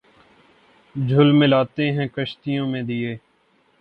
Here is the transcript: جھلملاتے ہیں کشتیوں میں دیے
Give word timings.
جھلملاتے 0.95 1.91
ہیں 1.91 2.07
کشتیوں 2.07 2.67
میں 2.67 2.81
دیے 2.83 3.15